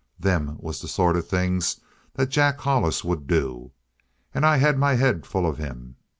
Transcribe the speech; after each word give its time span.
Them 0.19 0.57
was 0.59 0.81
the 0.81 0.87
sort 0.87 1.15
of 1.15 1.27
things 1.27 1.79
that 2.15 2.29
Jack 2.31 2.57
Hollis 2.61 3.03
would 3.03 3.27
do. 3.27 3.71
And 4.33 4.47
I 4.47 4.57
had 4.57 4.79
my 4.79 4.95
head 4.95 5.27
full 5.27 5.45
of 5.47 5.59
him. 5.59 5.95